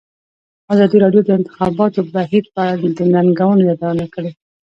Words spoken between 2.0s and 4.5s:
بهیر په اړه د ننګونو یادونه کړې.